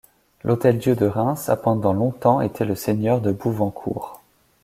[0.43, 4.19] L'Hôtel-dieu de Reims a pendant longtemps été le seigneur de Bouvancourt.